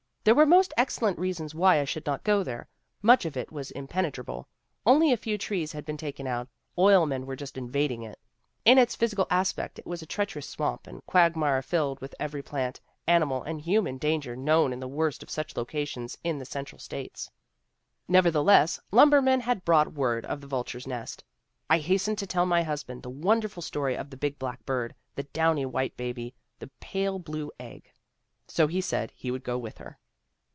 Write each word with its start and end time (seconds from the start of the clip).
"There 0.31 0.35
were 0.35 0.45
most 0.45 0.71
excellent 0.77 1.17
reasons 1.17 1.55
why 1.55 1.79
I 1.79 1.83
should 1.83 2.05
not 2.05 2.23
go 2.23 2.43
there. 2.43 2.67
Much 3.01 3.25
of 3.25 3.35
it 3.35 3.51
was 3.51 3.71
impenetrable. 3.71 4.47
Only 4.85 5.11
a 5.11 5.17
few 5.17 5.35
trees 5.35 5.71
had 5.71 5.83
been 5.83 5.97
taken 5.97 6.27
out; 6.27 6.47
oilmen 6.77 7.25
were 7.25 7.35
just 7.35 7.57
invading 7.57 8.03
it. 8.03 8.19
In 8.63 8.77
its 8.77 8.95
physical 8.95 9.25
aspect 9.31 9.79
it 9.79 9.87
was 9.87 10.03
a 10.03 10.05
treacherous 10.05 10.47
swamp 10.47 10.85
and 10.85 11.03
quag 11.07 11.35
mire 11.35 11.63
filled 11.63 11.99
with 12.01 12.13
every 12.19 12.43
plant, 12.43 12.79
animal 13.07 13.41
and 13.41 13.61
human 13.61 13.97
dan 13.97 14.21
ger 14.21 14.35
known 14.35 14.71
in 14.71 14.79
the 14.79 14.87
worst 14.87 15.23
of 15.23 15.31
such 15.31 15.57
locations 15.57 16.15
in 16.23 16.37
the 16.37 16.45
Cen 16.45 16.65
tral 16.65 16.79
States/' 16.79 17.31
Nevertheless 18.07 18.79
lumbermen 18.91 19.39
had 19.39 19.65
brought 19.65 19.93
word 19.93 20.23
of 20.27 20.39
the 20.39 20.45
vulture's 20.45 20.85
nest." 20.85 21.23
'I 21.71 21.79
hastened 21.79 22.19
to 22.19 22.27
tell 22.27 22.45
my 22.45 22.61
husband 22.61 23.01
the 23.01 23.09
wonderful 23.09 23.63
story 23.63 23.95
of 23.97 24.11
the 24.11 24.17
big 24.17 24.37
black 24.37 24.63
bird, 24.67 24.93
the 25.15 25.23
downy 25.23 25.65
white 25.65 25.97
baby, 25.97 26.35
the 26.59 26.69
pale 26.79 27.17
blue 27.17 27.49
egg/' 27.59 27.89
So 28.47 28.67
he 28.67 28.81
said 28.81 29.09
he 29.15 29.31
would 29.31 29.43
go 29.43 29.57
with 29.57 29.79
her. 29.79 29.97